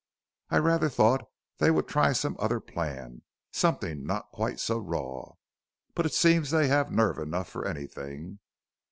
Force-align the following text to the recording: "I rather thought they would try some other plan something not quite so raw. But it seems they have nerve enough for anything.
"I 0.49 0.57
rather 0.57 0.89
thought 0.89 1.29
they 1.59 1.69
would 1.69 1.87
try 1.87 2.11
some 2.11 2.35
other 2.39 2.59
plan 2.59 3.21
something 3.51 4.03
not 4.03 4.31
quite 4.31 4.59
so 4.59 4.79
raw. 4.79 5.33
But 5.93 6.07
it 6.07 6.13
seems 6.15 6.49
they 6.49 6.69
have 6.69 6.89
nerve 6.91 7.19
enough 7.19 7.49
for 7.49 7.67
anything. 7.67 8.39